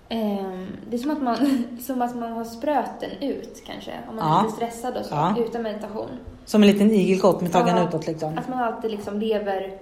Ehm, 0.08 0.66
det 0.90 0.96
är 0.96 0.98
som 1.00 1.10
att, 1.10 1.22
man, 1.22 1.36
som 1.86 2.02
att 2.02 2.16
man 2.16 2.32
har 2.32 2.44
spröten 2.44 3.10
ut 3.20 3.62
kanske, 3.66 3.92
om 4.10 4.16
man 4.16 4.28
Ja. 4.28 4.38
är 4.38 4.42
lite 4.44 4.56
stressad 4.56 4.96
och 4.96 5.04
så, 5.06 5.14
Ja. 5.14 5.34
utan 5.38 5.62
meditation. 5.62 6.08
Som 6.44 6.62
en 6.62 6.68
liten 6.68 6.90
igelkott 6.90 7.40
med 7.40 7.52
taggarna 7.52 7.80
Ja. 7.80 7.88
utåt 7.88 8.06
liksom. 8.06 8.38
Att 8.38 8.48
man 8.48 8.58
alltid 8.58 8.90
liksom 8.90 9.18
lever 9.18 9.78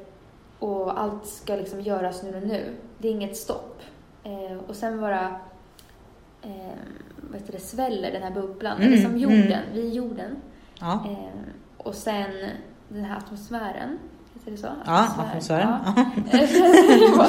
och 0.58 1.00
allt 1.00 1.26
ska 1.26 1.56
liksom 1.56 1.80
göras 1.80 2.22
nu 2.22 2.36
och 2.36 2.42
nu. 2.48 2.74
Det 2.98 3.08
är 3.08 3.12
inget 3.12 3.36
stopp. 3.36 3.80
Eh, 4.24 4.58
och 4.68 4.76
sen 4.76 5.00
bara 5.00 5.36
eh, 6.42 6.50
vad 7.30 7.40
heter 7.40 7.52
det, 7.52 7.60
sväller 7.60 8.12
den 8.12 8.22
här 8.22 8.30
bubblan. 8.30 8.76
Mm, 8.76 8.92
Eller 8.92 9.02
som 9.02 9.16
jorden, 9.18 9.42
mm. 9.52 9.58
vi 9.72 9.86
är 9.86 9.90
jorden. 9.90 10.36
Ja, 10.80 10.92
Eh, 11.10 11.40
och 11.76 11.94
sen 11.94 12.30
den 12.88 13.04
här 13.04 13.16
atmosfären, 13.18 13.98
heter 14.34 14.50
det 14.50 14.56
så? 14.56 14.68
ja 14.86 15.08
atmosfären. 15.18 15.68
Ja. 15.86 16.04
Ja. 16.32 17.28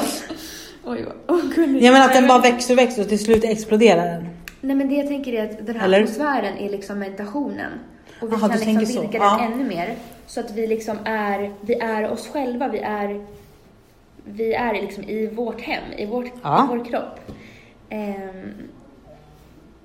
Oj, 0.86 1.04
vad. 1.26 1.44
Jag 1.82 1.92
menar 1.92 2.04
att 2.06 2.12
den 2.14 2.26
bara 2.28 2.38
växer 2.38 2.74
och 2.74 2.78
växer 2.78 3.02
och 3.02 3.08
till 3.08 3.24
slut 3.24 3.44
exploderar 3.44 4.06
den. 4.06 4.28
Nej 4.60 4.76
men 4.76 4.88
det 4.88 4.94
jag 4.94 5.06
tänker 5.06 5.32
är 5.32 5.50
att 5.50 5.66
den 5.66 5.76
här 5.76 5.84
Eller? 5.84 6.02
atmosfären 6.02 6.58
är 6.58 6.70
liksom 6.70 6.98
meditationen. 6.98 7.72
Och 8.20 8.32
vi 8.32 8.36
Jaha, 8.40 8.48
kan 8.48 8.58
liksom 8.74 9.02
vidga 9.02 9.18
Ja. 9.18 9.38
den 9.42 9.52
ännu 9.52 9.64
mer. 9.68 9.94
Så 10.26 10.40
att 10.40 10.50
vi 10.50 10.66
liksom 10.66 10.96
är, 11.04 11.52
vi 11.60 11.74
är 11.74 12.10
oss 12.10 12.28
själva, 12.28 12.68
vi 12.68 12.78
är, 12.78 13.26
vi 14.24 14.54
är 14.54 14.72
liksom 14.72 15.04
i 15.04 15.26
vårt 15.26 15.60
hem, 15.60 15.92
i, 15.96 16.06
vårt, 16.06 16.26
Ja. 16.42 16.64
i 16.64 16.76
vår 16.76 16.84
kropp. 16.84 17.20
Ehm, 17.88 18.52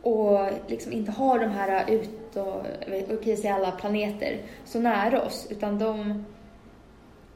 och 0.04 0.40
liksom 0.68 0.92
inte 0.92 1.12
har 1.12 1.40
de 1.40 1.46
här 1.48 1.90
ut 1.90 2.36
och, 2.36 2.46
och 3.16 3.24
kan 3.24 3.38
säga 3.38 3.56
alla 3.56 3.72
planeter 3.72 4.38
så 4.66 4.80
nära 4.80 5.22
oss, 5.22 5.48
utan 5.50 5.80
de 5.80 6.24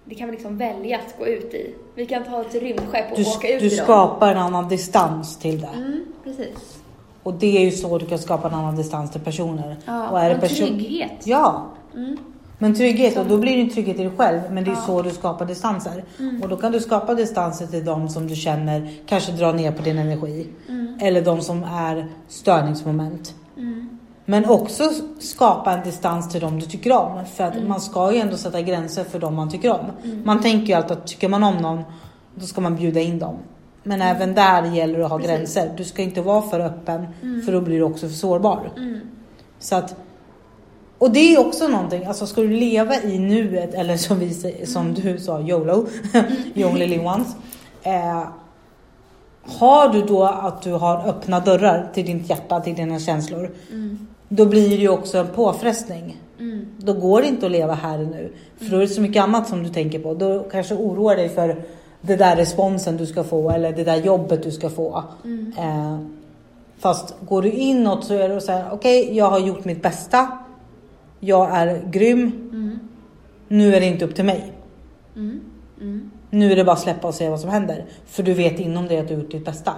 det 0.06 0.16
kan 0.16 0.28
vi 0.28 0.32
liksom 0.32 0.58
välja 0.58 1.00
att 1.00 1.18
gå 1.20 1.28
ut 1.28 1.54
i. 1.54 1.76
Vi 1.96 2.06
kan 2.06 2.24
ta 2.24 2.42
ett 2.42 2.56
rymdskepp 2.56 3.12
och 3.12 3.18
Du, 3.18 3.26
åka 3.26 3.48
ut 3.56 3.60
du 3.60 3.66
i 3.66 3.70
dem. 3.76 3.84
skapar 3.86 4.32
en 4.32 4.38
annan 4.38 4.70
distans 4.70 5.38
till 5.38 5.62
det. 5.62 5.70
Mm, 5.76 6.06
precis. 6.24 6.80
Och 7.24 7.34
det 7.34 7.58
är 7.58 7.62
ju 7.62 7.72
så 7.72 7.98
du 7.98 8.06
kan 8.06 8.20
skapa 8.20 8.48
en 8.48 8.54
annan 8.54 8.76
distans 8.76 9.12
till 9.12 9.22
personer. 9.22 9.78
Ja, 9.86 10.10
och 10.10 10.20
är 10.20 10.36
och 10.36 10.42
person- 10.42 10.68
trygghet. 10.68 11.12
Ja, 11.24 11.66
Mm. 11.96 12.18
Men 12.64 12.76
trygghet 12.76 13.18
och 13.18 13.26
då 13.26 13.38
blir 13.38 13.56
det 13.56 13.62
ju 13.62 13.70
trygghet 13.70 14.00
i 14.00 14.04
dig 14.04 14.12
själv. 14.18 14.40
Men 14.52 14.64
det 14.64 14.70
är 14.72 14.76
Ja. 14.76 14.82
så 14.82 15.02
du 15.02 15.10
skapar 15.10 15.46
distanser. 15.46 16.04
Mm. 16.20 16.42
Och 16.44 16.50
då 16.50 16.58
kan 16.58 16.72
du 16.72 16.80
skapa 16.80 17.14
distanser 17.14 17.68
till 17.68 17.86
de 17.86 18.10
som 18.10 18.28
du 18.28 18.36
känner 18.36 18.90
kanske 19.06 19.32
drar 19.32 19.54
ner 19.54 19.72
på 19.72 19.84
din 19.84 19.98
energi. 19.98 20.48
Mm. 20.70 20.98
Eller 21.02 21.22
de 21.22 21.42
som 21.42 21.64
är 21.64 22.08
störningsmoment. 22.28 23.34
Mm. 23.58 23.90
Men 24.26 24.46
också 24.46 24.84
skapa 25.20 25.72
en 25.74 25.84
distans 25.84 26.30
till 26.32 26.42
dem 26.42 26.60
du 26.60 26.66
tycker 26.66 26.92
om. 26.92 27.26
För 27.36 27.44
Mm. 27.44 27.58
att 27.64 27.68
man 27.68 27.82
ska 27.82 28.12
ju 28.14 28.20
ändå 28.20 28.38
sätta 28.38 28.62
gränser 28.62 29.04
för 29.04 29.20
dem 29.20 29.36
man 29.36 29.50
tycker 29.50 29.72
om. 29.72 29.86
Man 30.24 30.42
tänker 30.42 30.68
ju 30.68 30.74
alltid 30.74 30.92
att 30.92 31.08
tycker 31.08 31.30
man 31.30 31.44
om 31.44 31.58
någon, 31.58 31.82
då 32.36 32.46
ska 32.46 32.62
man 32.62 32.76
bjuda 32.76 33.00
in 33.00 33.20
dem. 33.20 33.36
Men 33.84 34.02
även 34.02 34.34
där 34.34 34.64
gäller 34.76 35.00
det 35.00 35.06
att 35.06 35.12
ha 35.12 35.20
Mm. 35.20 35.28
Precis. 35.40 35.56
gränser. 35.56 35.74
Du 35.78 35.84
ska 35.84 36.02
inte 36.02 36.22
vara 36.22 36.42
för 36.42 36.60
öppen, 36.60 37.08
Mm. 37.22 37.42
för 37.42 37.52
då 37.52 37.62
blir 37.62 37.78
du 37.78 37.84
också 37.84 38.08
för 38.08 38.16
sårbar. 38.16 38.72
Mm. 38.78 39.00
Så 39.60 39.76
att, 39.76 39.96
och 41.04 41.12
det 41.12 41.36
är 41.36 41.40
också 41.48 41.68
någonting, 41.68 42.06
alltså 42.06 42.28
ska 42.28 42.42
du 42.42 42.50
leva 42.50 43.02
i 43.02 43.20
nuet, 43.20 43.74
eller 43.74 43.98
som, 43.98 44.20
vi, 44.20 44.34
som 44.66 44.94
du 44.94 45.20
sa, 45.20 45.42
YOLO, 45.42 45.88
you 46.56 46.70
only 46.70 46.88
live 46.88 47.06
once. 47.06 47.36
Eh, 47.84 48.24
har 49.42 49.90
du 49.90 50.02
då 50.02 50.24
att 50.24 50.62
du 50.62 50.72
har 50.72 51.08
öppna 51.10 51.40
dörrar 51.40 51.90
till 51.94 52.06
ditt 52.06 52.30
hjärta, 52.30 52.60
till 52.60 52.76
dina 52.76 53.00
känslor, 53.00 53.52
Mm. 53.72 54.08
då 54.30 54.46
blir 54.46 54.70
det 54.70 54.76
ju 54.76 54.90
också 54.90 55.18
en 55.18 55.28
påfrestning. 55.28 56.18
Mm. 56.40 56.66
Då 56.78 56.94
går 56.94 57.22
det 57.22 57.28
inte 57.28 57.46
att 57.46 57.52
leva 57.52 57.74
här 57.74 58.00
och 58.00 58.08
nu. 58.08 58.34
För 58.58 58.66
då 58.66 58.78
är 58.78 58.82
det 58.82 58.88
så 58.88 59.02
mycket 59.02 59.24
annat 59.24 59.48
som 59.48 59.64
du 59.64 59.70
tänker 59.70 60.00
på. 60.00 60.14
Då 60.14 60.40
kanske 60.52 60.76
oroar 60.76 61.16
dig 61.16 61.30
för 61.30 61.64
det 62.02 62.16
där 62.16 62.36
responsen 62.36 62.98
du 62.98 63.06
ska 63.06 63.24
få 63.24 63.52
eller 63.52 63.72
det 63.72 63.84
där 63.84 63.96
jobbet 63.96 64.44
du 64.44 64.52
ska 64.52 64.70
få. 64.70 65.04
Mm. 65.24 65.54
Eh, 65.58 65.98
fast 66.80 67.16
går 67.22 67.42
du 67.42 67.52
inåt 67.52 68.06
så 68.06 68.14
är 68.14 68.30
det 68.30 68.42
så 68.42 68.52
här, 68.52 68.66
okej 68.72 69.18
jag 69.18 69.30
har 69.30 69.40
gjort 69.40 69.66
mitt 69.66 69.82
bästa. 69.82 70.28
Jag 71.26 71.50
är 71.52 71.84
grym. 71.92 72.22
Mm. 72.54 72.80
Nu 73.48 73.76
är 73.76 73.80
det 73.80 73.86
inte 73.86 74.06
upp 74.06 74.16
till 74.16 74.26
mig. 74.26 74.54
Mm. 75.16 75.42
Mm. 75.82 76.12
Nu 76.30 76.52
är 76.52 76.56
det 76.56 76.64
bara 76.64 76.72
att 76.72 76.80
släppa 76.80 77.08
och 77.08 77.14
se 77.14 77.30
vad 77.30 77.40
som 77.40 77.50
händer. 77.50 77.86
För 78.06 78.24
du 78.24 78.34
vet 78.34 78.60
inom 78.60 78.88
dig 78.88 79.00
att 79.00 79.08
du 79.08 79.16
har 79.16 79.22
gjort 79.22 79.32
ditt 79.32 79.46
bästa. 79.46 79.74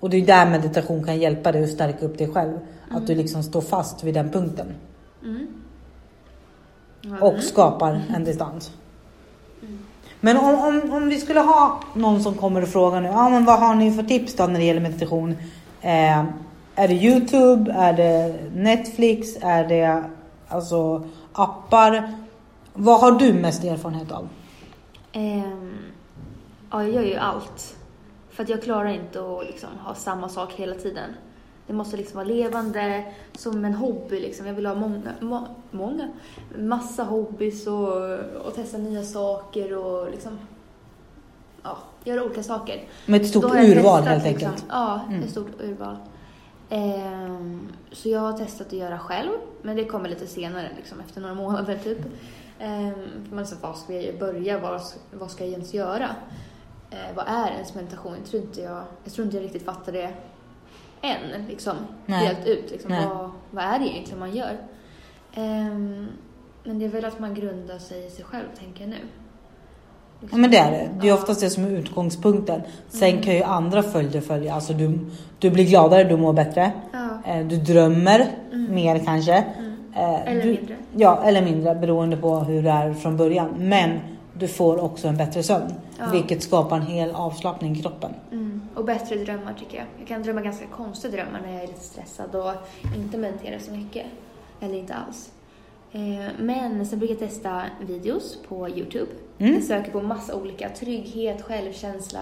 Och 0.00 0.10
det 0.10 0.16
är 0.16 0.26
där 0.26 0.50
meditation 0.50 1.04
kan 1.04 1.18
hjälpa 1.18 1.52
dig 1.52 1.64
att 1.64 1.70
stärka 1.70 2.06
upp 2.06 2.18
dig 2.18 2.28
själv. 2.28 2.58
Att 2.90 3.06
du 3.06 3.14
liksom 3.14 3.42
står 3.42 3.60
fast 3.60 4.04
vid 4.04 4.14
den 4.14 4.30
punkten. 4.30 4.66
Mm. 5.22 5.46
Ja, 7.00 7.16
Och 7.20 7.32
mm. 7.32 7.42
skapar 7.42 8.00
en 8.16 8.24
distans. 8.24 8.72
Men 10.20 10.36
om, 10.36 10.54
om, 10.54 10.92
om 10.92 11.08
vi 11.08 11.20
skulle 11.20 11.40
ha 11.40 11.80
någon 11.94 12.22
som 12.22 12.34
kommer 12.34 12.62
och 12.62 12.68
frågar 12.68 13.00
nu, 13.00 13.08
ja 13.08 13.28
men 13.28 13.44
vad 13.44 13.58
har 13.58 13.74
ni 13.74 13.92
för 13.92 14.02
tips 14.02 14.34
då 14.34 14.46
när 14.46 14.58
det 14.58 14.64
gäller 14.64 14.80
meditation? 14.80 15.36
Eh, 15.80 16.24
är 16.74 16.88
det 16.88 16.94
Youtube? 16.94 17.72
Är 17.72 17.92
det 17.92 18.34
Netflix? 18.54 19.28
Är 19.40 19.64
det 19.68 20.04
alltså 20.54 21.02
appar? 21.32 22.12
Vad 22.74 23.00
har 23.00 23.12
du 23.12 23.32
mest 23.32 23.64
erfarenhet 23.64 24.12
av? 24.12 24.28
Ehm, 25.12 25.72
ja, 26.70 26.82
jag 26.82 26.92
gör 26.92 27.02
ju 27.02 27.14
allt. 27.14 27.76
För 28.30 28.42
att 28.42 28.48
jag 28.48 28.62
klarar 28.62 28.88
inte 28.88 29.20
att 29.20 29.46
liksom, 29.46 29.68
ha 29.84 29.94
samma 29.94 30.28
sak 30.28 30.52
hela 30.52 30.74
tiden. 30.74 31.10
Det 31.66 31.72
måste 31.72 31.96
liksom 31.96 32.16
vara 32.16 32.26
levande, 32.26 33.04
som 33.32 33.64
en 33.64 33.74
hobby 33.74 34.20
liksom. 34.20 34.46
Jag 34.46 34.54
vill 34.54 34.66
ha 34.66 34.74
många, 34.74 35.12
må, 35.20 35.46
många, 35.70 36.08
massa 36.58 37.04
hobbys 37.04 37.66
och, 37.66 38.12
och 38.46 38.54
testa 38.54 38.78
nya 38.78 39.02
saker 39.02 39.76
och 39.76 40.10
liksom, 40.10 40.38
ja, 41.62 41.76
göra 42.04 42.24
olika 42.24 42.42
saker. 42.42 42.82
Med 43.06 43.20
ett 43.20 43.28
stort 43.28 43.44
urval 43.44 44.02
testat, 44.02 44.06
helt 44.06 44.24
liksom, 44.24 44.48
enkelt. 44.48 44.64
Ja, 44.68 45.00
Mm. 45.08 45.22
ett 45.22 45.30
stort 45.30 45.60
urval. 45.60 45.96
Ehm, 46.70 47.72
så 47.92 48.08
jag 48.08 48.20
har 48.20 48.32
testat 48.32 48.66
att 48.66 48.72
göra 48.72 48.98
själv, 48.98 49.30
men 49.62 49.76
det 49.76 49.84
kommer 49.84 50.08
lite 50.08 50.26
senare, 50.26 50.68
liksom, 50.76 51.00
efter 51.00 51.20
några 51.20 51.34
månader 51.34 51.78
typ. 51.78 51.98
Ehm, 52.58 52.94
för 53.28 53.36
man 53.36 53.46
säger, 53.46 53.62
vad 53.62 53.76
ska 53.76 53.92
jag 53.92 54.18
börja? 54.18 54.58
Vad, 54.58 54.80
vad 55.12 55.30
ska 55.30 55.44
jag 55.44 55.52
ens 55.52 55.74
göra? 55.74 56.10
Eh, 56.90 57.14
vad 57.16 57.24
är 57.28 57.50
ens 57.50 57.74
meditation? 57.74 58.14
Jag 58.18 58.26
tror 58.26 58.42
inte 58.42 58.60
jag, 58.60 58.82
jag, 59.04 59.12
tror 59.12 59.24
inte 59.24 59.36
jag 59.36 59.44
riktigt 59.44 59.64
fattar 59.64 59.92
det 59.92 60.14
än, 61.00 61.46
liksom, 61.48 61.76
Nej. 62.06 62.26
helt 62.26 62.46
ut. 62.46 62.70
Liksom, 62.70 62.92
vad, 62.92 63.30
vad 63.50 63.64
är 63.64 63.78
det 63.78 63.84
egentligen 63.84 64.18
man 64.18 64.36
gör? 64.36 64.58
Ehm, 65.34 66.08
men 66.64 66.78
det 66.78 66.84
är 66.84 66.88
väl 66.88 67.04
att 67.04 67.18
man 67.18 67.34
grundar 67.34 67.78
sig 67.78 68.06
i 68.06 68.10
sig 68.10 68.24
själv, 68.24 68.46
tänker 68.58 68.80
jag 68.80 68.90
nu. 68.90 69.00
Ja 70.30 70.36
men 70.36 70.50
det 70.50 70.56
är 70.58 70.70
det. 70.70 70.88
Det 71.00 71.08
är 71.08 71.14
oftast 71.14 71.40
det 71.40 71.50
som 71.50 71.64
är 71.64 71.68
utgångspunkten. 71.70 72.62
Sen 72.88 73.08
Mm. 73.10 73.22
kan 73.22 73.34
ju 73.34 73.42
andra 73.42 73.82
följder 73.82 74.20
följa. 74.20 74.54
Alltså 74.54 74.72
du, 74.72 74.98
du 75.38 75.50
blir 75.50 75.64
gladare, 75.64 76.04
du 76.04 76.16
mår 76.16 76.32
bättre. 76.32 76.72
Ja. 76.92 77.32
Eh, 77.32 77.46
Du 77.46 77.56
drömmer 77.56 78.26
Mm. 78.52 78.74
mer 78.74 78.98
kanske. 78.98 79.32
Mm. 79.34 79.74
Eh, 79.94 80.28
Eller 80.30 80.42
du, 80.42 80.48
mindre. 80.50 80.76
Ja, 80.96 81.22
eller 81.24 81.42
mindre 81.42 81.74
beroende 81.74 82.16
på 82.16 82.36
hur 82.38 82.62
det 82.62 82.70
är 82.70 82.94
från 82.94 83.16
början. 83.16 83.48
Men 83.58 83.90
du 84.38 84.48
får 84.48 84.82
också 84.84 85.08
en 85.08 85.16
bättre 85.16 85.42
sömn. 85.42 85.74
Ja. 85.98 86.04
Vilket 86.12 86.42
skapar 86.42 86.76
en 86.76 86.82
hel 86.86 87.10
avslappning 87.10 87.76
i 87.76 87.82
kroppen. 87.82 88.10
Mm. 88.32 88.62
Och 88.74 88.84
bättre 88.84 89.16
drömmar 89.16 89.54
tycker 89.58 89.76
jag. 89.76 89.86
Jag 89.98 90.08
kan 90.08 90.22
drömma 90.22 90.40
ganska 90.40 90.66
konstiga 90.66 91.12
drömmar 91.12 91.40
när 91.46 91.52
jag 91.54 91.62
är 91.62 91.66
lite 91.66 91.80
stressad 91.84 92.34
och 92.34 92.52
inte 92.96 93.18
mediterar 93.18 93.58
så 93.58 93.72
mycket. 93.72 94.06
Eller 94.60 94.74
inte 94.78 94.94
alls. 94.94 95.30
Eh, 95.92 96.00
Men 96.38 96.86
sen 96.86 96.98
brukar 96.98 97.14
jag 97.14 97.20
testa 97.30 97.62
videos 97.86 98.38
på 98.48 98.68
Youtube. 98.68 99.10
Mm. 99.38 99.54
Jag 99.54 99.62
söker 99.62 99.90
på 99.92 100.02
massa 100.02 100.34
olika. 100.34 100.68
Trygghet, 100.68 101.42
självkänsla, 101.42 102.20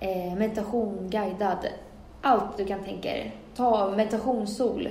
eh, 0.00 0.38
meditation, 0.38 1.08
guidad. 1.10 1.66
Allt 2.22 2.56
du 2.56 2.64
kan 2.64 2.84
tänka 2.84 3.08
dig. 3.08 3.36
Ta 3.56 3.92
meditationssol. 3.96 4.88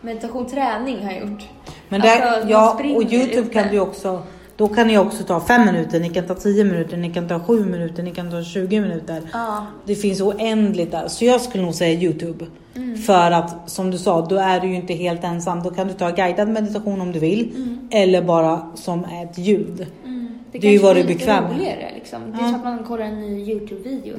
Meditation 0.00 0.46
träning 0.46 1.04
har 1.04 1.12
jag 1.12 1.20
gjort. 1.20 1.42
Men 1.88 2.00
där, 2.00 2.22
Alltså, 2.22 2.48
ja, 2.48 2.78
och 2.96 3.12
Youtube 3.12 3.48
kan 3.48 3.68
du 3.68 3.80
också 3.80 4.22
då 4.56 4.68
kan 4.68 4.86
ni 4.86 4.98
också 4.98 5.24
ta 5.24 5.40
fem 5.40 5.66
minuter, 5.66 6.00
ni 6.00 6.10
kan 6.10 6.26
ta 6.26 6.34
10 6.34 6.64
minuter, 6.64 6.96
ni 6.96 7.12
kan 7.12 7.28
ta 7.28 7.40
7 7.40 7.64
minuter, 7.64 8.02
ni 8.02 8.10
kan 8.10 8.30
ta 8.30 8.42
20 8.42 8.80
minuter. 8.80 9.22
Ja. 9.32 9.66
Det 9.86 9.94
finns 9.94 10.20
oändligt 10.20 10.90
där. 10.90 11.08
Så 11.08 11.24
jag 11.24 11.40
skulle 11.40 11.64
nog 11.64 11.74
säga 11.74 12.00
Youtube. 12.00 12.44
Mm. 12.76 12.96
För 12.96 13.30
att 13.30 13.70
som 13.70 13.90
du 13.90 13.98
sa, 13.98 14.26
då 14.26 14.36
är 14.36 14.60
du 14.60 14.66
ju 14.68 14.74
inte 14.74 14.94
helt 14.94 15.24
ensam. 15.24 15.62
Då 15.62 15.70
kan 15.70 15.88
du 15.88 15.94
ta 15.94 16.10
guidad 16.10 16.48
meditation 16.48 17.00
om 17.00 17.12
du 17.12 17.18
vill. 17.18 17.52
Mm. 17.56 17.88
Eller 17.90 18.22
bara 18.22 18.66
som 18.74 19.04
ett 19.04 19.38
ljud. 19.38 19.86
Mm. 20.04 20.13
Det 20.60 20.68
är 20.68 20.72
ju 20.72 20.78
vad 20.78 20.96
du 20.96 21.00
är 21.00 21.06
bekväm 21.06 21.44
med. 21.44 21.90
liksom. 21.94 22.20
Det 22.32 22.38
är 22.38 22.42
Ja. 22.42 22.46
som 22.46 22.54
att 22.54 22.64
man 22.64 22.84
kollar 22.84 23.04
en 23.04 23.20
ny 23.20 23.52
Youtube-video. 23.52 24.16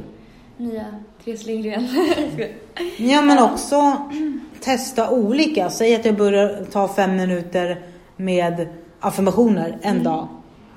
Nya 0.57 0.85
Therese 1.25 1.45
Lindgren. 1.45 1.87
Ja 2.97 3.21
men 3.21 3.39
också 3.43 3.97
testa 4.59 5.09
olika. 5.09 5.69
Säg 5.69 5.95
att 5.95 6.05
jag 6.05 6.15
börjar 6.17 6.65
ta 6.71 6.87
fem 6.87 7.15
minuter 7.15 7.79
med 8.15 8.67
affirmationer 8.99 9.77
en 9.81 9.91
Mm. 9.91 10.03
dag. 10.03 10.27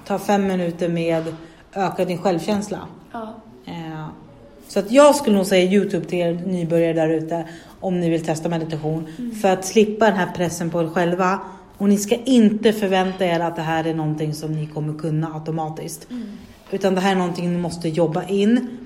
Ta 0.07 0.19
fem 0.19 0.47
minuter 0.47 0.89
med 0.89 1.35
öka 1.75 2.05
din 2.05 2.19
självkänsla. 2.19 2.79
ja. 3.13 3.35
Eh, 3.67 4.07
Så 4.69 4.79
att 4.79 4.91
jag 4.91 5.15
skulle 5.17 5.37
nog 5.37 5.47
säga 5.47 5.73
Youtube 5.73 6.05
till 6.07 6.19
er 6.19 6.33
nybörjare 6.47 6.93
där 6.93 7.09
ute 7.09 7.45
om 7.81 8.01
ni 8.01 8.11
vill 8.11 8.25
testa 8.25 8.49
meditation. 8.49 9.07
Mm. 9.19 9.33
För 9.35 9.49
att 9.49 9.65
slippa 9.65 10.05
den 10.07 10.15
här 10.17 10.33
pressen 10.37 10.71
på 10.71 10.81
er 10.83 10.87
själva. 10.89 11.39
Och 11.79 11.89
ni 11.89 11.97
ska 11.97 12.17
inte 12.25 12.73
förvänta 12.73 13.27
er 13.27 13.41
att 13.41 13.57
det 13.57 13.63
här 13.63 13.87
är 13.87 13.95
någonting 13.95 14.35
som 14.35 14.53
ni 14.53 14.67
kommer 14.67 14.99
kunna 14.99 15.35
automatiskt. 15.35 16.11
Mm. 16.11 16.29
Utan 16.71 16.95
det 16.95 17.01
här 17.01 17.13
är 17.13 17.19
någonting 17.19 17.53
ni 17.53 17.59
måste 17.59 17.89
jobba 17.89 18.25
in. 18.25 18.79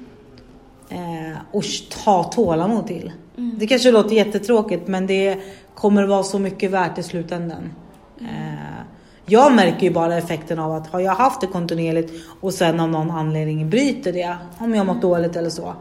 Eh, 0.88 1.38
och 1.50 1.64
ta 2.04 2.24
tålamod 2.24 2.86
till. 2.86 3.12
Mm. 3.36 3.56
Det 3.58 3.66
kanske 3.66 3.90
låter 3.90 4.16
jättetråkigt 4.16 4.88
men 4.88 5.06
det 5.06 5.38
kommer 5.74 6.04
vara 6.04 6.22
så 6.22 6.38
mycket 6.38 6.70
värt 6.70 6.98
i 6.98 7.02
slutändan. 7.02 7.72
Eh, 8.20 8.82
jag 9.26 9.54
märker 9.54 9.82
ju 9.86 9.92
bara 9.92 10.18
effekten 10.18 10.58
av 10.58 10.72
att 10.72 10.86
har 10.86 11.00
jag 11.00 11.14
haft 11.14 11.40
det 11.40 11.46
kontinuerligt 11.46 12.12
och 12.40 12.54
sen 12.54 12.80
av 12.80 12.88
någon 12.88 13.10
anledning 13.10 13.70
bryter 13.70 14.12
det, 14.12 14.36
om 14.58 14.74
jag 14.74 14.86
mått 14.86 15.02
dåligt 15.02 15.36
eller 15.36 15.50
så. 15.50 15.74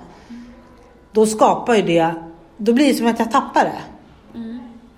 Då 1.12 1.26
skapar 1.26 1.76
ju 1.76 1.82
det, 1.82 2.16
då 2.58 2.74
blir 2.74 2.88
det 2.88 2.94
som 2.94 3.08
att 3.08 3.20
jag 3.20 3.32
tappar 3.32 3.64
det. 3.64 3.82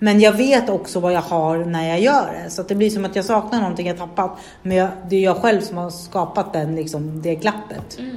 Men 0.04 0.20
jag 0.20 0.32
vet 0.32 0.68
också 0.68 1.00
vad 1.00 1.12
jag 1.12 1.20
har 1.20 1.64
när 1.64 1.88
jag 1.88 2.00
gör 2.00 2.42
det. 2.44 2.50
Så 2.50 2.62
det 2.62 2.74
blir 2.74 2.90
som 2.90 3.04
att 3.04 3.16
jag 3.16 3.24
saknar 3.24 3.60
någonting 3.60 3.86
jag 3.86 3.98
tappat. 3.98 4.38
Men 4.62 4.76
jag, 4.76 4.88
det 5.08 5.16
är 5.16 5.20
jag 5.20 5.36
själv 5.36 5.60
som 5.60 5.76
har 5.76 5.90
skapat 5.90 6.52
den, 6.52 6.76
liksom, 6.76 7.22
det 7.22 7.34
glappet. 7.34 7.98
Mm. 7.98 8.16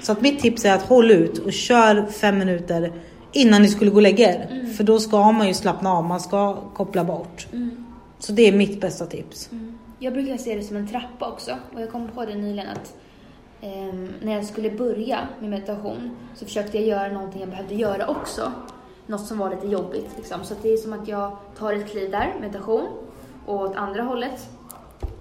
Så 0.00 0.12
att 0.12 0.20
mitt 0.20 0.40
tips 0.40 0.64
är 0.64 0.74
att 0.74 0.82
håll 0.82 1.10
ut 1.10 1.38
och 1.38 1.52
kör 1.52 2.06
fem 2.06 2.38
minuter 2.38 2.92
innan 3.32 3.62
ni 3.62 3.68
skulle 3.68 3.90
gå 3.90 3.96
och 3.96 4.02
lägga 4.02 4.34
er. 4.34 4.48
Mm. 4.50 4.74
För 4.74 4.84
då 4.84 4.98
ska 4.98 5.32
man 5.32 5.48
ju 5.48 5.54
slappna 5.54 5.92
av, 5.92 6.04
man 6.04 6.20
ska 6.20 6.54
koppla 6.74 7.04
bort. 7.04 7.46
Mm. 7.52 7.84
Så 8.18 8.32
det 8.32 8.48
är 8.48 8.52
mitt 8.52 8.80
bästa 8.80 9.06
tips. 9.06 9.48
Mm. 9.52 9.78
Jag 9.98 10.12
brukar 10.12 10.36
se 10.36 10.54
det 10.54 10.62
som 10.62 10.76
en 10.76 10.88
trappa 10.88 11.28
också. 11.28 11.56
Och 11.74 11.80
jag 11.80 11.92
kom 11.92 12.08
på 12.08 12.24
det 12.24 12.34
nyligen 12.34 12.68
att 12.68 12.94
ehm, 13.60 14.12
när 14.22 14.32
jag 14.32 14.44
skulle 14.44 14.70
börja 14.70 15.18
med 15.40 15.50
meditation 15.50 16.16
så 16.34 16.44
försökte 16.44 16.78
jag 16.78 16.86
göra 16.86 17.12
någonting 17.12 17.40
jag 17.40 17.50
behövde 17.50 17.74
göra 17.74 18.06
också. 18.06 18.52
Något 19.06 19.26
som 19.26 19.38
var 19.38 19.50
lite 19.50 19.66
jobbigt 19.66 20.10
liksom. 20.16 20.44
Så 20.44 20.54
att 20.54 20.62
det 20.62 20.72
är 20.72 20.76
som 20.76 20.92
att 20.92 21.08
jag 21.08 21.36
tar 21.58 21.72
ett 21.72 21.90
kliv 21.90 22.10
där, 22.10 22.34
meditation, 22.40 22.86
och 23.46 23.60
åt 23.60 23.76
andra 23.76 24.02
hållet. 24.02 24.48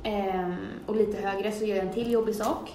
Ehm, 0.04 0.56
och 0.86 0.96
lite 0.96 1.28
högre 1.28 1.52
så 1.52 1.66
gör 1.66 1.76
jag 1.76 1.86
en 1.86 1.94
till 1.94 2.12
jobbig 2.12 2.36
sak. 2.36 2.74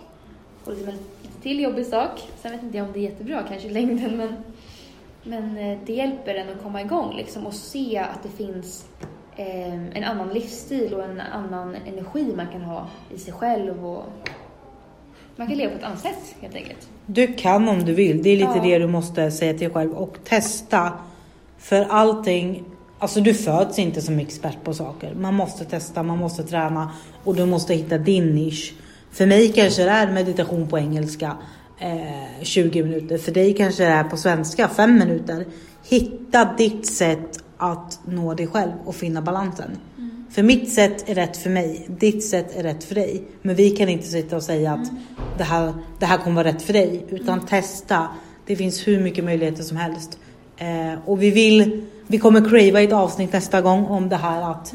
Och 0.65 0.73
lite, 0.73 0.91
lite 1.23 1.43
till 1.43 1.61
jobbig 1.61 1.87
sak. 1.87 2.31
Sen 2.43 2.53
vet 2.53 2.63
inte 2.63 2.77
jag 2.77 2.87
om 2.87 2.93
det 2.93 2.99
är 2.99 3.11
jättebra 3.11 3.43
kanske 3.49 3.69
i 3.69 3.73
längden 3.73 4.17
men, 4.17 4.35
men 5.23 5.57
eh, 5.57 5.79
det 5.87 5.93
hjälper 5.93 6.35
en 6.35 6.49
att 6.49 6.63
komma 6.63 6.83
igång 6.83 7.17
liksom 7.17 7.47
och 7.47 7.55
se 7.55 7.99
att 7.99 8.23
det 8.23 8.29
finns 8.29 8.89
eh, 9.37 9.97
en 9.97 10.05
annan 10.05 10.29
livsstil 10.29 10.95
och 10.95 11.05
en 11.05 11.21
annan 11.21 11.77
energi 11.87 12.33
man 12.37 12.49
kan 12.49 12.63
ha 12.63 12.87
i 13.15 13.19
sig 13.19 13.33
själv 13.33 13.87
och 13.87 14.05
man 15.37 15.47
kan 15.47 15.57
leva 15.57 15.73
på 15.73 15.79
ett 15.79 15.85
annat 15.85 16.01
sätt 16.01 16.35
helt 16.41 16.55
enkelt. 16.55 16.89
Du 17.07 17.27
kan 17.27 17.69
om 17.69 17.85
du 17.85 17.95
vill, 17.95 18.23
det 18.23 18.31
är 18.31 18.37
lite 18.37 18.53
Ja. 18.57 18.63
det 18.63 18.79
du 18.79 18.87
måste 18.87 19.31
säga 19.31 19.53
till 19.53 19.61
dig 19.61 19.71
själv. 19.71 19.93
Och 19.93 20.17
testa. 20.25 20.93
För 21.59 21.87
allting, 21.91 22.65
alltså 22.99 23.21
du 23.21 23.35
föds 23.35 23.79
inte 23.79 24.01
som 24.03 24.19
expert 24.19 24.65
på 24.65 24.75
saker. 24.75 25.15
Man 25.15 25.35
måste 25.35 25.65
testa, 25.65 26.03
man 26.03 26.19
måste 26.19 26.43
träna 26.43 26.93
och 27.25 27.35
du 27.37 27.47
måste 27.47 27.75
hitta 27.75 27.99
din 27.99 28.35
nisch. 28.35 28.75
För 29.13 29.27
mig 29.27 29.53
kanske 29.53 29.85
det 29.85 29.91
är 29.91 30.13
meditation 30.13 30.69
på 30.69 30.79
engelska 30.79 31.37
eh, 31.79 32.43
20 32.43 32.83
minuter. 32.83 33.19
För 33.19 33.33
dig 33.33 33.55
kanske 33.55 33.83
det 33.85 33.91
är 33.91 34.05
på 34.05 34.17
svenska 34.17 34.69
5 34.69 34.99
minuter. 34.99 35.47
Hitta 35.89 36.55
ditt 36.59 36.87
sätt 36.87 37.45
att 37.57 38.01
nå 38.05 38.35
dig 38.35 38.47
själv 38.47 38.73
och 38.85 38.95
finna 38.95 39.23
balansen. 39.23 39.71
För 40.31 40.43
mitt 40.43 40.73
sätt 40.73 41.09
är 41.09 41.15
rätt 41.15 41.37
för 41.37 41.51
mig, 41.51 41.87
ditt 41.89 42.25
sätt 42.25 42.57
är 42.57 42.63
rätt 42.63 42.85
för 42.85 42.95
dig. 42.95 43.23
Men 43.43 43.57
vi 43.57 43.71
kan 43.71 43.89
inte 43.89 44.07
sitta 44.07 44.37
och 44.37 44.43
säga 44.43 44.73
att 44.73 44.91
det, 45.39 45.45
här, 45.45 45.75
det 45.99 46.07
här 46.07 46.19
kommer 46.19 46.37
vara 46.37 46.49
rätt 46.49 46.63
för 46.63 46.73
dig. 46.73 47.07
Utan 47.09 47.47
testa. 47.47 48.09
Det 48.47 48.57
finns 48.57 48.89
hur 48.89 49.01
mycket 49.01 49.25
möjligheter 49.25 49.63
som 49.63 49.77
helst. 49.77 50.19
Eh, 50.57 50.99
och 51.07 51.23
vi 51.23 51.31
vill, 51.31 51.87
vi 52.07 52.19
kommer 52.19 52.49
crava 52.51 52.81
ett 52.81 52.93
avsnitt 52.93 53.33
nästa 53.33 53.61
gång 53.61 53.85
om 53.85 54.09
det 54.09 54.17
här 54.17 54.51
att 54.51 54.73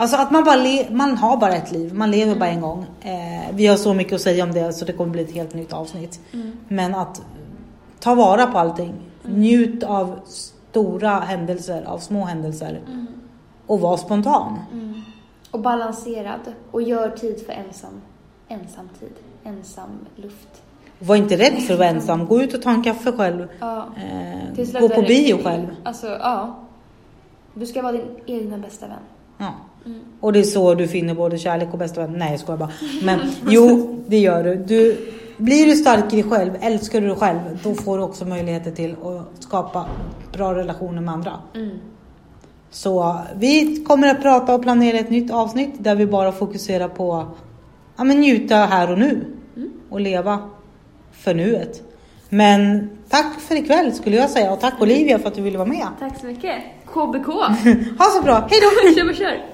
Alltså 0.00 0.16
att 0.16 0.30
man 0.30 0.44
bara 0.44 0.56
le, 0.56 0.86
man 0.90 1.16
har 1.16 1.36
bara 1.36 1.54
ett 1.54 1.72
liv, 1.72 1.94
man 1.94 2.10
lever 2.10 2.34
bara 2.34 2.48
en 2.48 2.60
gång. 2.60 2.86
Eh, 3.00 3.54
vi 3.54 3.66
har 3.66 3.76
så 3.76 3.94
mycket 3.94 4.12
att 4.12 4.20
säga 4.20 4.44
om 4.44 4.52
det 4.52 4.72
så 4.72 4.84
det 4.84 4.92
kommer 4.92 5.12
bli 5.12 5.22
ett 5.22 5.34
helt 5.34 5.54
nytt 5.54 5.72
avsnitt. 5.72 6.20
Men 6.68 6.94
att 6.94 7.22
ta 8.00 8.14
vara 8.14 8.46
på 8.46 8.58
allting. 8.58 8.94
Njut 9.22 9.82
av 9.82 10.20
stora 10.26 11.20
händelser, 11.20 11.82
av 11.86 11.98
små 11.98 12.24
händelser. 12.24 12.80
Och 13.68 13.80
var 13.80 13.96
spontan. 13.96 14.58
Mm. 14.72 15.02
Och 15.50 15.60
balanserad 15.60 16.40
och 16.70 16.82
gör 16.82 17.10
tid 17.10 17.46
för 17.46 17.52
ensam, 17.52 18.00
ensam 18.48 18.88
tid, 19.00 19.12
ensam 19.44 19.90
luft. 20.16 20.62
Var 20.98 21.16
inte 21.16 21.36
rädd 21.36 21.62
för 21.62 21.72
att 21.72 21.78
vara 21.78 21.88
ensam. 21.94 22.26
Gå 22.26 22.42
ut 22.42 22.54
och 22.54 22.62
ta 22.62 22.70
en 22.70 22.82
kaffe 22.82 23.12
själv. 23.12 23.48
Ja. 23.58 23.86
Eh, 23.96 24.80
gå 24.80 24.88
på 24.88 25.02
bio 25.02 25.42
själv. 25.42 25.66
Alltså, 25.82 26.06
ja. 26.06 26.58
Du 27.54 27.66
ska 27.66 27.82
vara 27.82 27.92
din 27.92 28.06
egna 28.26 28.58
bästa 28.58 28.86
vän. 28.86 28.96
Ja. 29.38 29.52
Och 30.20 30.32
det 30.32 30.38
är 30.38 30.42
så 30.42 30.74
du 30.74 30.88
finner 30.88 31.14
både 31.14 31.38
kärlek 31.38 31.68
och 31.72 31.78
bästa 31.78 32.00
vän. 32.00 32.14
Nej 32.18 32.30
jag 32.30 32.40
skojar 32.40 32.58
bara. 32.58 32.70
Men 33.02 33.20
jo, 33.48 33.98
det 34.06 34.18
gör 34.18 34.44
du. 34.44 34.56
du. 34.56 35.10
Blir 35.36 35.66
du 35.66 35.76
stark 35.76 36.12
i 36.12 36.22
dig 36.22 36.30
själv, 36.30 36.56
älskar 36.60 37.00
du 37.00 37.06
dig 37.06 37.16
själv, 37.16 37.38
då 37.62 37.74
får 37.74 37.98
du 37.98 38.04
också 38.04 38.24
möjligheter 38.24 38.70
till 38.70 38.92
att 38.92 39.42
skapa 39.42 39.86
bra 40.32 40.54
relationer 40.54 41.00
med 41.00 41.14
andra. 41.14 41.32
Mm. 41.54 41.78
Så 42.70 43.18
vi 43.36 43.84
kommer 43.84 44.08
att 44.08 44.22
prata 44.22 44.54
och 44.54 44.62
planera 44.62 44.98
ett 44.98 45.10
nytt 45.10 45.30
avsnitt 45.30 45.74
där 45.78 45.94
vi 45.94 46.06
bara 46.06 46.32
fokuserar 46.32 46.88
på 46.88 47.26
ja, 47.96 48.04
men 48.04 48.20
njuta 48.20 48.56
här 48.56 48.92
och 48.92 48.98
nu 48.98 49.24
och 49.90 50.00
leva 50.00 50.38
för 51.12 51.34
nuet. 51.34 51.82
Men 52.28 52.90
tack 53.08 53.40
för 53.40 53.54
ikväll 53.54 53.92
skulle 53.92 54.16
jag 54.16 54.30
säga 54.30 54.52
och 54.52 54.60
tack 54.60 54.74
Olivia 54.80 55.18
för 55.18 55.28
att 55.28 55.34
du 55.34 55.42
ville 55.42 55.58
vara 55.58 55.68
med. 55.68 55.86
Tack 55.98 56.20
så 56.20 56.26
mycket. 56.26 56.54
KBK. 56.86 57.26
Ha 57.98 58.04
så 58.16 58.22
bra, 58.22 58.48
hejdå! 58.50 58.94
kör, 58.96 59.14
kör. 59.14 59.44